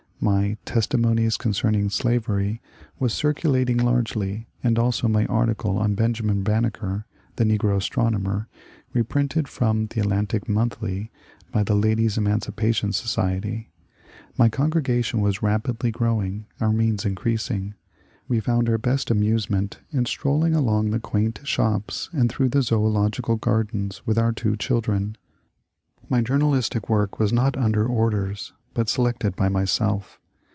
My 0.23 0.49
*^ 0.49 0.57
Testimonies 0.65 1.35
con 1.35 1.51
cerning 1.51 1.91
Slavery" 1.91 2.61
was 2.99 3.11
circulating 3.11 3.77
largely, 3.77 4.45
and 4.63 4.77
also 4.77 5.07
my 5.07 5.25
article 5.25 5.79
on 5.79 5.93
^* 5.93 5.95
Benjamin 5.95 6.43
Banneker, 6.43 7.05
the 7.37 7.43
Negpro 7.43 7.75
Astronomer," 7.77 8.47
reprinted 8.93 9.47
from 9.47 9.87
the 9.87 9.95
^* 9.95 9.97
Atlantic 9.99 10.47
Monthly" 10.47 11.09
by 11.51 11.63
the 11.63 11.73
^' 11.73 11.83
Ladies 11.83 12.19
Emancipation 12.19 12.93
Society;" 12.93 13.71
my 14.37 14.47
congregation 14.47 15.21
was 15.21 15.41
rapidly 15.41 15.89
growing, 15.89 16.45
our 16.59 16.71
means 16.71 17.03
increasing. 17.03 17.73
We 18.27 18.39
found 18.41 18.69
our 18.69 18.77
best 18.77 19.09
amusement 19.09 19.79
in 19.91 20.05
strolling 20.05 20.53
along 20.53 20.91
the 20.91 20.99
quaint 20.99 21.39
shops 21.45 22.11
and 22.13 22.31
through 22.31 22.49
the 22.49 22.61
Zoological 22.61 23.37
Gardens 23.37 24.03
with 24.05 24.19
our 24.19 24.33
two 24.33 24.55
children. 24.55 25.17
My 26.09 26.21
journalistic 26.21 26.89
work 26.91 27.17
was 27.17 27.33
not 27.33 27.57
under 27.57 27.87
orders, 27.87 28.53
but 28.73 28.87
selected 28.87 29.35
by 29.35 29.49
myself. 29.49 30.17